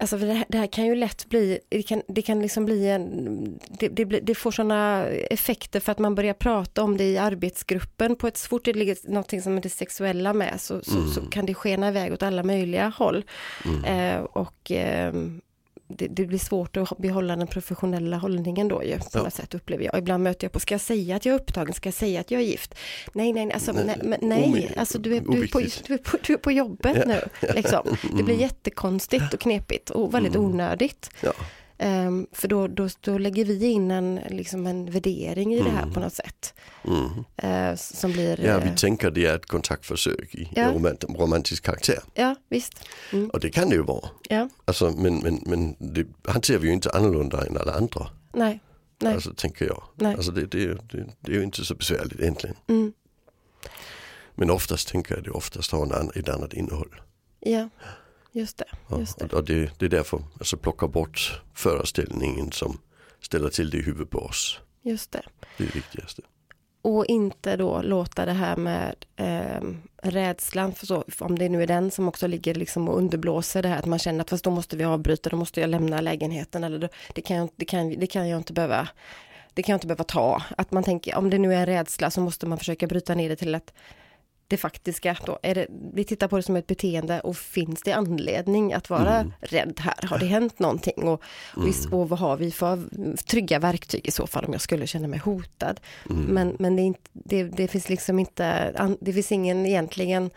Alltså 0.00 0.18
det, 0.18 0.32
här, 0.32 0.44
det 0.48 0.58
här 0.58 0.66
kan 0.66 0.86
ju 0.86 0.94
lätt 0.94 1.28
bli, 1.28 1.58
det 1.68 1.82
kan, 1.82 2.02
det 2.08 2.22
kan 2.22 2.42
liksom 2.42 2.64
bli 2.64 2.88
en, 2.88 3.58
det, 3.68 3.88
det, 3.88 4.04
det 4.04 4.34
får 4.34 4.50
sådana 4.50 5.06
effekter 5.06 5.80
för 5.80 5.92
att 5.92 5.98
man 5.98 6.14
börjar 6.14 6.34
prata 6.34 6.82
om 6.82 6.96
det 6.96 7.04
i 7.04 7.18
arbetsgruppen 7.18 8.16
på 8.16 8.26
ett, 8.26 8.36
så 8.36 8.48
fort 8.48 8.64
det 8.64 8.72
ligger 8.72 8.96
någonting 9.04 9.42
som 9.42 9.56
är 9.56 9.60
det 9.60 9.68
sexuella 9.68 10.32
med 10.32 10.60
så, 10.60 10.82
så, 10.82 11.06
så 11.06 11.20
kan 11.20 11.46
det 11.46 11.54
skena 11.54 11.88
iväg 11.88 12.12
åt 12.12 12.22
alla 12.22 12.42
möjliga 12.42 12.88
håll. 12.88 13.24
Mm. 13.64 13.84
Eh, 13.84 14.22
och 14.22 14.70
ehm, 14.70 15.40
det, 15.88 16.06
det 16.06 16.26
blir 16.26 16.38
svårt 16.38 16.76
att 16.76 16.98
behålla 16.98 17.36
den 17.36 17.46
professionella 17.46 18.16
hållningen 18.16 18.68
då 18.68 18.84
ju, 18.84 18.98
på 18.98 19.04
Ja. 19.12 19.22
något 19.22 19.34
sätt 19.34 19.54
upplever 19.54 19.84
jag. 19.84 19.98
Ibland 19.98 20.22
möter 20.22 20.44
jag 20.44 20.52
på, 20.52 20.60
ska 20.60 20.74
jag 20.74 20.80
säga 20.80 21.16
att 21.16 21.24
jag 21.26 21.34
är 21.34 21.38
upptagen, 21.40 21.74
ska 21.74 21.86
jag 21.86 21.94
säga 21.94 22.20
att 22.20 22.30
jag 22.30 22.40
är 22.40 22.44
gift? 22.44 22.74
Nej, 23.12 23.32
nej, 23.32 23.52
alltså, 23.52 23.72
Nej, 23.72 23.96
nej, 24.02 24.18
nej. 24.22 24.74
alltså 24.76 24.98
du 24.98 25.16
är, 25.16 25.20
du, 25.20 25.42
är 25.42 25.46
på, 25.48 25.58
du, 25.86 25.94
är 25.94 25.98
på, 25.98 26.16
du 26.26 26.32
är 26.32 26.38
på 26.38 26.52
jobbet 26.52 26.96
Ja. 26.96 27.02
nu. 27.06 27.48
Liksom. 27.54 27.96
Det 28.16 28.22
blir 28.22 28.40
jättekonstigt 28.40 29.34
och 29.34 29.40
knepigt 29.40 29.90
och 29.90 30.14
väldigt 30.14 30.34
Mm. 30.34 30.46
onödigt. 30.50 31.10
Ja. 31.20 31.32
Ehm, 31.78 32.26
för 32.32 32.48
då, 32.48 32.66
då, 32.68 32.88
då 33.00 33.18
lägger 33.18 33.44
vi 33.44 33.64
in 33.66 33.90
en, 33.90 34.14
liksom 34.30 34.66
en 34.66 34.90
värdering 34.90 35.54
i 35.54 35.62
det 35.62 35.70
här 35.70 35.82
Mm. 35.82 35.94
på 35.94 36.00
något 36.00 36.12
sätt. 36.14 36.54
Mm. 36.84 37.24
eh, 37.36 37.76
som 37.76 38.12
blir... 38.12 38.40
Ja, 38.40 38.52
eh, 38.58 38.70
vi 38.70 38.76
tänker 38.76 39.10
det 39.10 39.26
är 39.26 39.36
ett 39.36 39.46
kontaktförsök 39.46 40.34
i 40.34 40.48
Ja. 40.56 40.72
romant 40.72 41.04
romantisk 41.04 41.64
karaktär. 41.64 41.98
ja 42.14 42.34
visst. 42.48 42.88
Mm. 43.12 43.30
Och 43.30 43.40
det 43.40 43.50
kan 43.50 43.68
det 43.68 43.74
ju 43.74 43.82
vara. 43.82 44.08
Ja, 44.28 44.48
Alltså, 44.64 44.90
men 44.90 45.18
men, 45.18 45.40
men 45.46 45.76
det 45.78 46.06
hanterar 46.24 46.58
vi 46.58 46.66
ju 46.68 46.72
inte 46.74 46.90
annorlunda 46.90 47.46
än 47.46 47.56
alla 47.56 47.72
andra. 47.72 48.06
nej. 48.34 48.60
Nej. 49.00 49.14
Alltså, 49.14 49.34
tänker 49.34 49.66
jag. 49.66 49.82
Nej. 49.94 50.14
Alltså, 50.14 50.30
det, 50.32 50.46
det, 50.46 50.66
det, 50.66 51.06
det 51.20 51.32
är 51.32 51.36
ju 51.36 51.42
inte 51.42 51.64
så 51.64 51.74
besvärligt 51.74 52.20
egentligen. 52.20 52.56
Mm. 52.68 52.92
Men 54.34 54.50
oftast 54.50 54.88
tänker 54.88 55.14
jag 55.14 55.24
det 55.24 55.30
oftast 55.30 55.72
har 55.72 55.82
en 56.00 56.10
ett 56.14 56.28
annat 56.28 56.52
innehåll. 56.54 57.00
Ja, 57.40 57.68
just 58.34 58.58
det. 58.58 58.64
Ja, 58.88 58.98
Just 58.98 59.18
det. 59.18 59.32
och, 59.32 59.44
det, 59.44 59.78
det 59.78 59.84
är 59.84 59.90
därför, 59.90 60.22
alltså 60.38 60.56
plocka 60.56 60.88
bort 60.88 61.42
föreställningen 61.54 62.52
som 62.52 62.78
ställer 63.20 63.48
till 63.48 63.70
det 63.70 63.78
i 63.78 63.82
huvudet 63.82 64.10
på 64.10 64.18
oss. 64.18 64.60
Just 64.82 65.12
det. 65.12 65.22
Det 65.58 65.64
är 65.64 65.68
det 65.68 65.74
viktigaste. 65.74 66.22
Och 66.82 67.06
inte 67.06 67.56
då 67.56 67.82
låta 67.82 68.24
det 68.24 68.32
här 68.32 68.56
med 68.56 68.94
eh, 69.16 69.68
rädslan, 70.02 70.72
för 70.72 70.86
så, 70.86 71.04
om 71.18 71.38
det 71.38 71.48
nu 71.48 71.62
är 71.62 71.66
den 71.66 71.90
som 71.90 72.08
också 72.08 72.26
ligger 72.26 72.54
liksom 72.54 72.88
och 72.88 72.98
underblåser 72.98 73.62
det 73.62 73.68
här 73.68 73.78
att 73.78 73.86
man 73.86 73.98
känner 73.98 74.20
att 74.20 74.30
fast 74.30 74.44
då 74.44 74.50
måste 74.50 74.76
vi 74.76 74.84
avbryta, 74.84 75.30
då 75.30 75.36
måste 75.36 75.60
jag 75.60 75.70
lämna 75.70 76.00
lägenheten 76.00 76.64
eller 76.64 76.78
då, 76.78 76.88
det, 77.14 77.22
kan 77.22 77.36
jag, 77.36 77.48
det, 77.56 77.64
kan, 77.64 77.98
det 77.98 78.06
kan 78.06 78.28
jag 78.28 78.40
inte 78.40 78.52
behöva 78.52 78.88
det 79.54 79.62
kan 79.62 79.72
jag 79.72 79.76
inte 79.76 79.86
behöva 79.86 80.04
ta. 80.04 80.42
Att 80.56 80.72
man 80.72 80.84
tänker, 80.84 81.16
om 81.16 81.30
det 81.30 81.38
nu 81.38 81.54
är 81.54 81.58
en 81.58 81.66
rädsla 81.66 82.10
så 82.10 82.20
måste 82.20 82.46
man 82.46 82.58
försöka 82.58 82.86
bryta 82.86 83.14
ner 83.14 83.28
det 83.28 83.36
till 83.36 83.54
att 83.54 83.72
det 84.48 84.56
faktiska, 84.56 85.16
då 85.26 85.38
är 85.42 85.54
det, 85.54 85.66
vi 85.94 86.04
tittar 86.04 86.28
på 86.28 86.36
det 86.36 86.42
som 86.42 86.56
ett 86.56 86.66
beteende 86.66 87.20
och 87.20 87.36
finns 87.36 87.82
det 87.82 87.92
anledning 87.92 88.72
att 88.72 88.90
vara 88.90 89.20
Mm. 89.20 89.32
rädd 89.40 89.80
här? 89.80 90.06
Har 90.08 90.18
det 90.18 90.26
hänt 90.26 90.58
någonting? 90.58 91.02
Och, 91.08 91.22
och, 91.56 91.68
is- 91.68 91.86
och 91.92 92.08
vad 92.08 92.18
har 92.18 92.36
vi 92.36 92.50
för 92.50 92.82
trygga 93.26 93.58
verktyg 93.58 94.06
i 94.06 94.10
så 94.10 94.26
fall 94.26 94.44
om 94.44 94.52
jag 94.52 94.62
skulle 94.62 94.86
känna 94.86 95.08
mig 95.08 95.18
hotad? 95.18 95.80
Mm. 96.10 96.22
Men, 96.24 96.56
men 96.58 96.76
det, 96.76 96.82
inte, 96.82 97.00
det, 97.12 97.42
det 97.44 97.68
finns 97.68 97.88
liksom 97.88 98.18
inte, 98.18 98.72
det 99.00 99.12
finns 99.12 99.32
ingen 99.32 99.66
egentligen 99.66 100.30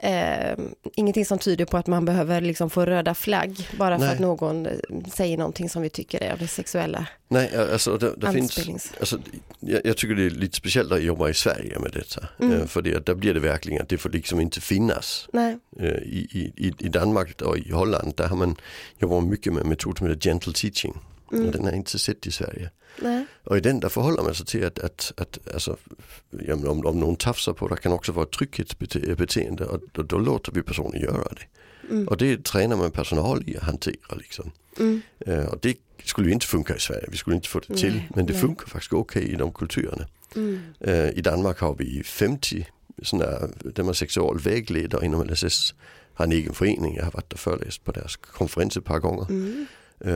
Eh, 0.00 0.58
ingenting 0.94 1.24
som 1.24 1.38
tyder 1.38 1.64
på 1.64 1.76
att 1.76 1.86
man 1.86 2.04
behöver 2.04 2.40
liksom 2.40 2.70
få 2.70 2.84
röda 2.86 3.14
flagg 3.14 3.68
bara 3.78 3.98
för 3.98 4.04
Nej. 4.06 4.14
att 4.14 4.20
någon 4.20 4.66
eh, 4.66 4.72
säger 5.12 5.38
någonting 5.38 5.68
som 5.68 5.82
vi 5.82 5.90
tycker 5.90 6.22
är 6.22 6.32
av 6.32 6.38
det 6.38 6.48
sexuella 6.48 7.06
Nej, 7.28 7.50
alltså 7.72 7.96
det, 7.96 8.14
det 8.16 8.32
finns, 8.32 8.92
alltså, 9.00 9.18
jag, 9.60 9.80
jag 9.84 9.96
tycker 9.96 10.14
det 10.14 10.26
är 10.26 10.30
lite 10.30 10.56
speciellt 10.56 10.92
att 10.92 11.02
jobba 11.02 11.28
i 11.28 11.34
Sverige 11.34 11.78
med 11.78 11.92
detta. 11.92 12.28
Mm. 12.40 12.60
Eh, 12.60 12.66
För 12.66 12.82
det, 12.82 13.06
där 13.06 13.14
blir 13.14 13.34
det 13.34 13.40
verkligen 13.40 13.82
att 13.82 13.88
det 13.88 13.98
får 13.98 14.10
liksom 14.10 14.40
inte 14.40 14.60
finnas. 14.60 15.28
Nej, 15.32 15.58
Eh, 15.80 15.86
I, 15.88 16.52
i, 16.56 16.72
i- 16.78 16.88
Danmark 16.88 17.42
och 17.42 17.58
i 17.58 17.70
Holland 17.72 18.12
där 18.16 18.26
har 18.26 18.36
man 18.36 18.56
jobbat 18.98 19.24
mycket 19.24 19.52
med 19.52 19.62
en 19.62 19.68
metod 19.68 19.98
som 19.98 20.06
heter 20.06 20.20
gentle 20.30 20.52
teaching. 20.52 20.94
Mm, 21.32 21.50
den 21.50 21.64
har 21.64 21.72
inte 21.72 21.98
sett 21.98 22.26
i 22.26 22.30
Sverige. 22.30 22.70
nej, 23.02 23.26
Och 23.44 23.56
i 23.56 23.60
den 23.60 23.80
där 23.80 23.88
förhåller 23.88 24.22
man 24.22 24.34
sig 24.34 24.46
till 24.46 24.64
att, 24.66 24.78
att, 24.78 25.12
att 25.16 25.38
alltså, 25.54 25.76
ja, 26.30 26.54
om, 26.54 26.86
om 26.86 27.00
någon 27.00 27.16
tafsar 27.16 27.52
på 27.52 27.68
det 27.68 27.76
kan 27.76 27.92
också 27.92 28.12
vara 28.12 28.24
ett 28.26 28.32
trygghetsbeteende 28.32 29.64
och 29.64 29.80
då, 29.92 30.02
då 30.02 30.18
låter 30.18 30.52
vi 30.52 30.62
personen 30.62 31.00
göra 31.00 31.28
det. 31.34 31.46
mm, 31.90 32.08
Och 32.08 32.16
det 32.16 32.44
tränar 32.44 32.76
man 32.76 32.90
personal 32.90 33.44
i 33.46 33.56
att 33.56 33.62
hantera. 33.62 34.14
Liksom. 34.16 34.50
mm, 34.78 35.00
Eh, 35.26 35.44
och 35.44 35.58
det 35.62 35.76
skulle 36.04 36.28
ju 36.28 36.32
inte 36.34 36.46
funka 36.46 36.76
i 36.76 36.80
Sverige, 36.80 37.06
vi 37.10 37.16
skulle 37.16 37.36
inte 37.36 37.48
få 37.48 37.60
det 37.68 37.74
till. 37.74 37.92
Nej, 37.94 38.08
men 38.14 38.26
det 38.26 38.32
nej. 38.32 38.42
funkar 38.42 38.66
faktiskt 38.66 38.92
okej 38.92 39.22
i 39.32 39.36
de 39.36 39.52
kulturerna. 39.52 40.06
mm, 40.36 40.60
Eh, 40.80 41.08
I 41.10 41.20
Danmark 41.20 41.58
har 41.60 41.74
vi 41.74 42.02
50 42.04 42.66
sådana 43.02 43.48
där 43.64 43.82
man 43.82 43.94
sexualvägledare 43.94 45.04
inom 45.06 45.24
LSS 45.26 45.74
har 46.14 46.24
en 46.24 46.32
egen 46.32 46.54
förening. 46.54 46.96
Jag 46.96 47.04
har 47.04 47.12
varit 47.12 47.32
och 47.32 47.38
föreläst 47.38 47.84
på 47.84 47.92
deras 47.92 48.16
konferens 48.16 48.76
ett 48.76 48.84
par 48.84 48.98
gånger. 48.98 49.26
mm, 49.30 49.66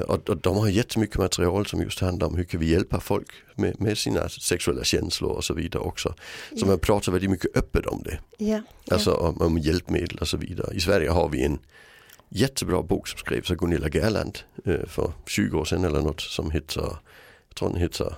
och, 0.09 0.29
och 0.29 0.37
de 0.37 0.57
har 0.57 0.69
jättemycket 0.69 1.17
material 1.19 1.67
som 1.67 1.83
just 1.83 2.01
handlar 2.01 2.27
om 2.27 2.37
hur 2.37 2.45
kan 2.45 2.61
vi 2.61 2.71
hjälpa 2.71 3.01
folk 3.01 3.29
med, 3.55 3.81
med 3.81 3.99
sina 3.99 4.29
sexuella 4.29 4.85
känslor 4.85 5.31
och 5.31 5.45
så 5.45 5.55
vidare 5.55 5.83
också. 5.83 6.09
Så 6.51 6.57
Ja. 6.57 6.67
man 6.67 6.79
pratar 6.79 7.13
väldigt 7.13 7.31
mycket 7.31 7.57
öppet 7.57 7.87
om 7.87 8.03
det. 8.03 8.19
ja, 8.39 8.61
Alltså 8.91 9.15
om, 9.15 9.41
om 9.41 9.59
hjälpmedel 9.59 10.19
och 10.19 10.29
så 10.29 10.37
vidare. 10.37 10.75
I 10.75 10.81
Sverige 10.81 11.11
har 11.11 11.29
vi 11.29 11.45
en 11.45 11.59
jättebra 12.29 12.83
bok 12.83 13.09
som 13.09 13.19
skrevs 13.19 13.51
av 13.51 13.57
Gunilla 13.57 13.89
Gerland 13.89 14.39
eh, 14.65 14.87
för 14.87 15.13
20 15.27 15.59
år 15.59 15.65
sedan 15.65 15.85
eller 15.85 16.01
något 16.03 16.21
som 16.21 16.51
heter, 16.51 16.81
jag 17.49 17.55
tror 17.57 17.69
den 17.69 17.79
heter 17.79 18.15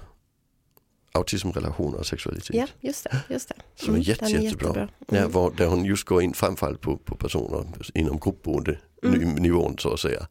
Autism, 1.13 1.51
relationer 1.51 1.99
och 1.99 2.07
sexualitet. 2.07 2.57
ja, 2.57 2.67
just 2.81 3.05
det, 3.05 3.21
just 3.29 3.49
det. 3.49 3.55
Som 3.75 3.95
är 3.95 3.99
jätte, 3.99 4.25
den 4.25 4.43
jättebra. 4.43 4.75
Mm. 4.81 4.89
Ja, 5.09 5.29
var, 5.29 5.51
där 5.57 5.67
hon 5.67 5.85
just 5.85 6.05
går 6.05 6.23
in 6.23 6.35
framförallt 6.35 6.81
på, 6.81 6.97
på 6.97 7.15
personer 7.17 7.65
inom 7.95 8.19
gruppboende 8.21 8.79
Mm. 9.05 9.35
nivån 9.35 9.77
så 9.79 9.93
att 9.95 10.01
säga. 10.01 10.27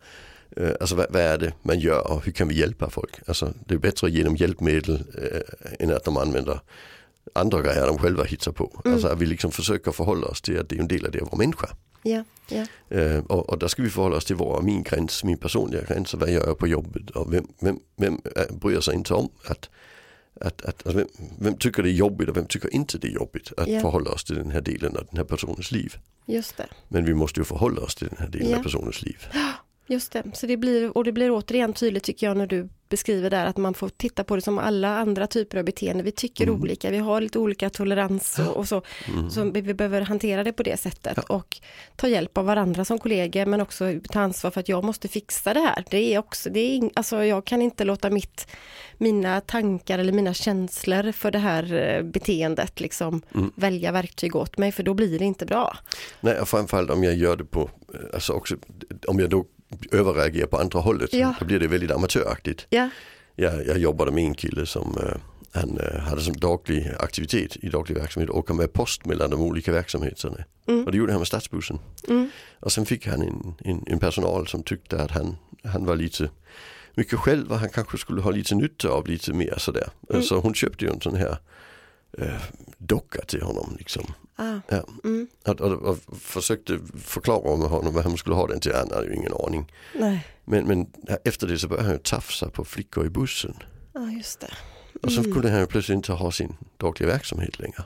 Eh, 0.57 0.71
Alltså 0.79 0.95
vad, 0.95 1.05
vad 1.09 1.21
är 1.21 1.37
det 1.37 1.53
man 1.61 1.79
gör 1.79 2.11
och 2.11 2.25
hur 2.25 2.31
kan 2.31 2.47
vi 2.47 2.55
hjälpa 2.59 2.89
folk? 2.89 3.11
Alltså 3.27 3.53
det 3.65 3.73
är 3.73 3.77
bättre 3.79 4.07
att 4.07 4.13
ge 4.13 4.23
dem 4.23 4.35
hjälpmedel 4.35 5.03
eh, 5.21 5.73
än 5.79 5.93
att 5.95 6.03
de 6.03 6.17
använder 6.17 6.59
andra 7.33 7.61
grejer 7.61 7.87
de 7.87 7.97
själva 7.97 8.23
hittar 8.23 8.51
på. 8.51 8.81
Mm. 8.85 8.93
Alltså 8.93 9.07
att 9.07 9.19
vi 9.21 9.25
liksom 9.25 9.51
försöker 9.51 9.91
förhålla 9.91 10.27
oss 10.27 10.41
till 10.41 10.59
att 10.59 10.69
det 10.69 10.75
är 10.75 10.79
en 10.79 10.87
del 10.87 11.05
av 11.05 11.11
det 11.11 11.21
vara 11.21 11.35
människa. 11.37 11.69
Ja, 12.03 12.23
ja, 12.49 12.65
Eh, 12.97 13.19
och, 13.19 13.49
och 13.49 13.59
där 13.59 13.67
ska 13.67 13.83
vi 13.83 13.89
förhålla 13.89 14.15
oss 14.17 14.25
till 14.25 14.35
är 14.35 14.61
min 14.61 14.83
gräns, 14.83 15.23
min 15.23 15.37
personliga 15.37 15.81
gräns 15.83 16.13
och 16.13 16.19
vad 16.19 16.29
gör 16.29 16.47
jag 16.47 16.57
på 16.57 16.67
jobbet 16.67 17.09
och 17.09 17.33
vem, 17.33 17.47
vem, 17.59 17.79
vem 17.95 18.21
äh, 18.35 18.55
bryr 18.55 18.79
sig 18.79 18.95
inte 18.95 19.13
om 19.13 19.29
att, 19.47 19.69
att, 20.41 20.61
att 20.61 20.87
alltså, 20.87 20.91
vem, 20.97 21.07
vem 21.39 21.57
tycker 21.57 21.83
det 21.83 21.89
är 21.89 21.93
jobbigt 21.93 22.29
och 22.29 22.37
vem 22.37 22.45
tycker 22.45 22.73
inte 22.73 22.97
det 22.97 23.07
är 23.07 23.11
jobbigt 23.11 23.51
att 23.57 23.67
Ja. 23.67 23.79
förhålla 23.81 24.11
oss 24.11 24.23
till 24.23 24.35
den 24.35 24.51
här 24.51 24.61
delen 24.61 24.97
av 24.97 25.05
den 25.09 25.17
här 25.17 25.23
personens 25.23 25.71
liv. 25.71 25.95
just 26.25 26.57
det. 26.57 26.67
Men 26.87 27.05
vi 27.05 27.13
måste 27.13 27.39
ju 27.39 27.43
förhålla 27.43 27.81
oss 27.81 27.95
till 27.95 28.07
den 28.07 28.17
här 28.19 28.27
delen 28.27 28.49
Ja. 28.51 28.57
av 28.57 28.63
personens 28.63 29.01
liv. 29.01 29.27
Just 29.87 30.11
det, 30.11 30.23
så 30.33 30.47
det 30.47 30.57
blir, 30.57 30.97
och 30.97 31.03
det 31.03 31.11
blir 31.11 31.31
återigen 31.31 31.73
tydligt 31.73 32.03
tycker 32.03 32.27
jag 32.27 32.37
när 32.37 32.47
du 32.47 32.69
beskriver 32.89 33.29
där 33.29 33.45
att 33.45 33.57
man 33.57 33.73
får 33.73 33.89
titta 33.89 34.23
på 34.23 34.35
det 34.35 34.41
som 34.41 34.57
alla 34.59 34.97
andra 34.97 35.27
typer 35.27 35.57
av 35.57 35.63
beteende. 35.65 36.03
Vi 36.03 36.11
tycker 36.11 36.43
Mm. 36.47 36.61
olika, 36.61 36.89
vi 36.91 36.97
har 36.97 37.21
lite 37.21 37.39
olika 37.39 37.69
tolerans 37.69 38.39
och, 38.39 38.57
och 38.57 38.67
så. 38.67 38.81
Mm. 39.13 39.29
Så 39.29 39.43
vi, 39.51 39.61
vi 39.61 39.73
behöver 39.73 40.01
hantera 40.01 40.43
det 40.43 40.51
på 40.53 40.63
det 40.63 40.77
sättet 40.79 41.13
Ja. 41.29 41.35
och 41.35 41.57
ta 41.95 42.07
hjälp 42.07 42.37
av 42.37 42.45
varandra 42.45 42.85
som 42.85 42.99
kollegor 42.99 43.45
men 43.45 43.61
också 43.61 43.85
ta 44.09 44.19
ansvar 44.19 44.51
för 44.51 44.59
att 44.59 44.69
jag 44.69 44.83
måste 44.83 45.07
fixa 45.07 45.53
det 45.53 45.59
här. 45.59 45.85
Det 45.89 46.13
är 46.13 46.19
också, 46.19 46.49
det 46.49 46.59
är, 46.59 46.89
alltså 46.93 47.23
jag 47.23 47.45
kan 47.45 47.61
inte 47.61 47.83
låta 47.83 48.09
mitt, 48.09 48.47
mina 48.97 49.41
tankar 49.41 49.99
eller 49.99 50.13
mina 50.13 50.33
känslor 50.33 51.11
för 51.11 51.31
det 51.31 51.39
här 51.39 51.73
eh, 51.73 52.03
beteendet 52.03 52.79
liksom 52.79 53.21
Mm. 53.35 53.51
välja 53.55 53.91
verktyg 53.91 54.35
åt 54.35 54.57
mig 54.57 54.71
för 54.71 54.83
då 54.83 54.93
blir 54.93 55.19
det 55.19 55.25
inte 55.25 55.45
bra. 55.45 55.77
Nej, 56.21 56.45
framförallt 56.45 56.89
om 56.91 57.03
jag 57.03 57.15
gör 57.15 57.35
det 57.37 57.45
på, 57.45 57.69
eh, 57.93 57.99
alltså 58.13 58.33
också 58.33 58.55
om 59.07 59.19
jag 59.19 59.29
då 59.29 59.45
överreagerar 59.91 60.47
på 60.47 60.57
andra 60.57 60.79
hållet, 60.79 61.13
Ja. 61.13 61.35
då 61.39 61.45
blir 61.45 61.59
det 61.59 61.67
väldigt 61.67 61.91
amatörакtigt. 61.91 62.65
Ja, 62.69 62.89
Jag, 63.35 63.67
jag 63.67 63.77
jobbade 63.77 64.11
med 64.11 64.23
en 64.23 64.33
kille 64.35 64.65
som 64.65 64.97
eh, 64.97 65.15
han 65.61 65.77
eh, 65.79 65.99
hade 65.99 66.21
som 66.21 66.33
daglig 66.37 66.91
aktivitet 66.99 67.57
i 67.61 67.69
daglig 67.69 67.97
verksamhet 67.97 68.29
åka 68.29 68.53
med 68.53 68.73
post 68.73 69.05
mellan 69.05 69.29
de 69.29 69.41
olika 69.41 69.71
verksamheterna. 69.71 70.37
Mm. 70.67 70.85
Och 70.85 70.91
det 70.91 70.97
gjorde 70.97 71.11
han 71.11 71.19
med 71.19 71.27
stadsbussen. 71.27 71.79
mm, 72.07 72.29
Och 72.59 72.71
sen 72.71 72.85
fick 72.85 73.07
han 73.07 73.21
en, 73.21 73.53
en, 73.65 73.83
en 73.87 73.99
personal 73.99 74.47
som 74.47 74.63
tyckte 74.63 75.01
att 75.01 75.11
han, 75.11 75.35
han 75.63 75.85
var 75.85 75.95
lite 75.95 76.29
mycket 76.95 77.19
själv 77.19 77.51
och 77.51 77.59
han 77.59 77.69
kanske 77.69 77.97
skulle 77.97 78.21
ha 78.21 78.31
lite 78.31 78.55
nytta 78.55 78.89
av 78.89 79.07
lite 79.07 79.33
mer 79.33 79.55
sådär. 79.57 79.87
Mm. 80.09 80.21
Så 80.23 80.39
hon 80.39 80.53
köpte 80.53 80.85
ju 80.85 80.91
en 80.91 81.01
sån 81.01 81.15
här 81.15 81.37
eh, 82.17 82.41
docka 82.77 83.21
till 83.21 83.41
honom. 83.41 83.75
Liksom. 83.79 84.13
ah, 84.35 84.55
Ja. 84.69 84.83
mm, 85.03 85.27
Och, 85.47 85.61
och, 85.61 85.71
och 85.71 85.97
försökte 86.21 86.79
förklara 87.03 87.57
med 87.57 87.69
honom 87.69 87.93
vad 87.93 88.03
han 88.03 88.17
skulle 88.17 88.35
ha 88.35 88.47
den 88.47 88.59
till. 88.59 88.73
Han 88.73 88.91
hade 88.91 89.07
ju 89.07 89.15
ingen 89.15 89.33
aning. 89.47 89.71
nej, 89.95 90.27
Men, 90.45 90.65
men 90.67 90.87
efter 91.25 91.47
det 91.47 91.57
så 91.59 91.67
började 91.67 91.85
han 91.87 91.95
ju 91.95 91.99
tafsa 92.03 92.49
på 92.49 92.65
flickor 92.65 93.05
i 93.05 93.09
bussen. 93.09 93.55
ja 93.93 94.11
just 94.11 94.39
det. 94.39 94.51
Och 95.03 95.11
så 95.11 95.19
Mm. 95.19 95.33
kunde 95.33 95.49
han 95.51 95.59
ju 95.59 95.65
plötsligt 95.67 95.95
inte 95.95 96.11
ha 96.13 96.31
sin 96.31 96.55
dagliga 96.77 97.09
verksamhet 97.09 97.59
längre. 97.59 97.83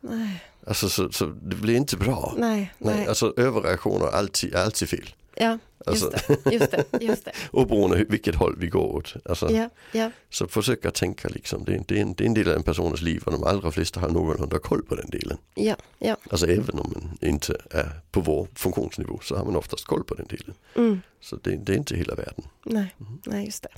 Nej, 0.00 0.42
Alltså 0.66 0.88
så, 0.88 1.12
så 1.12 1.26
det 1.26 1.56
blev 1.56 1.76
inte 1.76 1.96
bra. 1.96 2.34
nej, 2.38 2.72
Nej, 2.78 2.94
nej. 2.96 3.06
alltså 3.06 3.34
överreaktioner 3.36 4.06
är 4.06 4.10
alltid, 4.10 4.54
alltid 4.54 4.88
fel. 4.88 5.14
Ja, 5.36 5.58
Alltså, 5.86 6.12
just 6.12 6.44
det, 6.44 6.52
just 6.52 6.70
det, 6.70 6.84
just 7.00 7.24
det. 7.24 7.32
oberoende 7.52 8.04
vilket 8.08 8.34
håll 8.34 8.56
vi 8.58 8.66
går 8.66 8.96
åt. 8.96 9.14
Alltså, 9.24 9.50
Ja, 9.50 9.70
ja, 9.92 10.10
Så 10.30 10.48
försöka 10.48 10.90
tänka 10.90 11.28
liksom, 11.28 11.64
det 11.64 11.74
är, 11.74 11.84
det, 11.88 11.96
är 11.98 12.02
en, 12.02 12.14
det 12.14 12.24
är 12.24 12.26
en 12.26 12.34
del 12.34 12.48
av 12.48 12.54
en 12.56 12.62
persons 12.62 13.00
liv 13.02 13.22
och 13.26 13.32
de 13.32 13.44
allra 13.44 13.70
flesta 13.70 14.00
har 14.00 14.08
någorlunda 14.08 14.58
koll 14.58 14.82
på 14.82 14.94
den 14.94 15.10
delen. 15.10 15.38
ja, 15.54 15.76
ja. 15.98 16.16
Alltså 16.30 16.46
även 16.46 16.78
om 16.78 16.92
man 16.94 17.18
inte 17.30 17.56
är 17.70 18.00
på 18.10 18.20
vår 18.20 18.48
funktionsnivå 18.54 19.20
så 19.22 19.36
har 19.36 19.44
man 19.44 19.56
oftast 19.56 19.84
koll 19.84 20.04
på 20.04 20.14
den 20.14 20.26
delen. 20.26 20.54
Mm, 20.76 21.00
Så 21.20 21.36
det, 21.36 21.56
det 21.56 21.72
är 21.72 21.76
inte 21.76 21.96
hela 21.96 22.14
världen. 22.14 22.44
nej, 22.64 22.94
Mm. 23.00 23.18
nej, 23.26 23.44
just 23.44 23.62
det. 23.62 23.68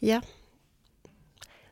Ja. 0.00 0.22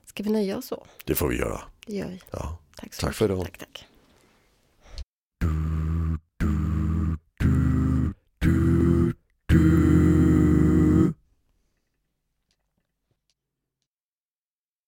Ska 0.06 0.22
vi 0.22 0.30
nöja 0.30 0.56
oss 0.58 0.66
så? 0.66 0.86
Det 1.04 1.14
får 1.14 1.28
vi 1.28 1.36
göra. 1.38 1.60
Det 1.86 1.94
gör 1.96 2.08
vi. 2.08 2.20
Ja. 2.30 2.58
Tack 2.76 2.94
så 2.94 3.06
Tack 3.06 3.14
för 3.14 3.24
idag. 3.24 3.42
Tack, 3.44 3.58
tack. 3.58 3.84